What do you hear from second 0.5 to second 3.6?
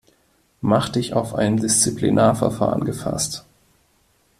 Mach dich auf ein Disziplinarverfahren gefasst.